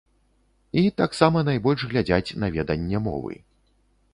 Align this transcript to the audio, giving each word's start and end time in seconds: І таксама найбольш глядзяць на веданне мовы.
І 0.81 0.83
таксама 1.01 1.43
найбольш 1.49 1.85
глядзяць 1.91 2.35
на 2.45 2.51
веданне 2.57 3.03
мовы. 3.11 3.33